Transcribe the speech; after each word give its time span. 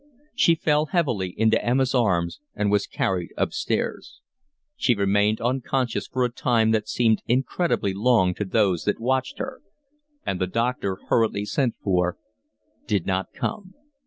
She 0.33 0.55
fell 0.55 0.87
heavily 0.87 1.31
into 1.37 1.63
Emma's 1.63 1.93
arms 1.93 2.39
and 2.55 2.71
was 2.71 2.87
carried 2.87 3.29
upstairs. 3.37 4.19
She 4.75 4.95
remained 4.95 5.39
unconscious 5.39 6.07
for 6.07 6.25
a 6.25 6.31
time 6.31 6.71
that 6.71 6.89
seemed 6.89 7.21
incredibly 7.27 7.93
long 7.93 8.33
to 8.33 8.45
those 8.45 8.85
that 8.85 8.99
watched 8.99 9.37
her, 9.37 9.61
and 10.25 10.41
the 10.41 10.47
doctor, 10.47 10.97
hurriedly 11.09 11.45
sent 11.45 11.75
for, 11.83 12.17
did 12.87 13.05
not 13.05 13.31
come. 13.31 13.75